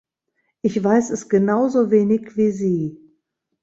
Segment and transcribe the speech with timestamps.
[0.63, 2.97] Ich weiß es genausowenig wie Sie.